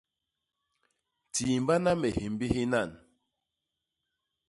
Tiimbana 1.33 1.91
me 1.99 2.07
hyémbi 2.15 2.47
hi 2.53 2.63
nan. 2.71 2.89